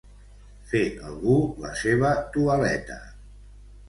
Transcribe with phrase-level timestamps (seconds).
[0.69, 0.79] Fer
[1.09, 2.99] algú la seva toaleta.